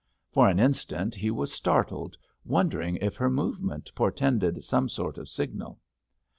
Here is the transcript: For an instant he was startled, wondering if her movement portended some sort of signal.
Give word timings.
For 0.31 0.49
an 0.49 0.59
instant 0.59 1.13
he 1.13 1.29
was 1.29 1.53
startled, 1.53 2.17
wondering 2.43 2.95
if 2.95 3.17
her 3.17 3.29
movement 3.29 3.91
portended 3.93 4.63
some 4.63 4.89
sort 4.89 5.19
of 5.19 5.29
signal. 5.29 5.79